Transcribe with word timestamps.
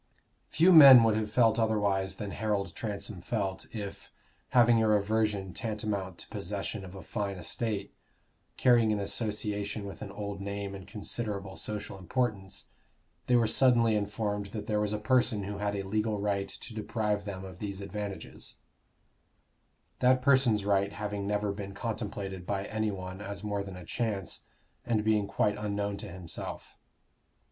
Few 0.47 0.73
men 0.73 1.03
would 1.03 1.15
have 1.15 1.29
felt 1.31 1.59
otherwise 1.59 2.15
than 2.15 2.31
Harold 2.31 2.73
Transome 2.73 3.21
felt, 3.21 3.67
if, 3.71 4.09
having 4.49 4.81
a 4.81 4.87
reversion 4.87 5.53
tantamount 5.53 6.17
to 6.17 6.27
possession 6.29 6.83
of 6.83 6.95
a 6.95 7.03
fine 7.03 7.35
estate, 7.37 7.93
carrying 8.57 8.91
an 8.91 8.99
association 8.99 9.85
with 9.85 10.01
an 10.01 10.09
old 10.11 10.41
name 10.41 10.73
and 10.73 10.87
considerable 10.87 11.55
social 11.55 11.99
importance, 11.99 12.65
they 13.27 13.35
were 13.35 13.45
suddenly 13.45 13.95
informed 13.95 14.47
that 14.47 14.65
there 14.65 14.81
was 14.81 14.91
a 14.91 14.97
person 14.97 15.43
who 15.43 15.59
had 15.59 15.75
a 15.75 15.83
legal 15.83 16.19
right 16.19 16.49
to 16.49 16.73
deprive 16.73 17.25
them 17.25 17.45
of 17.45 17.59
these 17.59 17.79
advantages; 17.79 18.55
that 19.99 20.23
person's 20.23 20.65
right 20.65 20.93
having 20.93 21.27
never 21.27 21.51
been 21.51 21.75
contemplated 21.75 22.47
by 22.47 22.65
any 22.65 22.89
one 22.89 23.21
as 23.21 23.43
more 23.43 23.63
than 23.63 23.77
a 23.77 23.85
chance, 23.85 24.45
and 24.83 25.03
being 25.03 25.27
quite 25.27 25.59
unknown 25.59 25.95
to 25.95 26.09
himself. 26.11 26.75